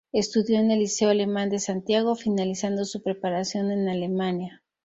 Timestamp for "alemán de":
1.11-1.59